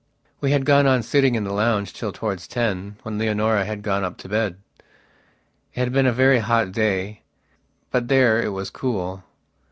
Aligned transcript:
We 0.39 0.49
had 0.51 0.65
gone 0.65 0.87
on 0.87 1.03
sitting 1.03 1.35
in 1.35 1.43
the 1.43 1.53
lounge 1.53 1.93
till 1.93 2.11
towards 2.11 2.47
ten, 2.47 2.95
when 3.03 3.19
Leonora 3.19 3.65
had 3.65 3.83
gone 3.83 4.03
up 4.03 4.17
to 4.17 4.29
bed. 4.29 4.57
It 5.75 5.81
had 5.81 5.93
been 5.93 6.07
a 6.07 6.11
very 6.11 6.39
hot 6.39 6.71
day, 6.71 7.21
but 7.91 8.07
there 8.07 8.41
it 8.41 8.49
was 8.49 8.71
cool. 8.71 9.23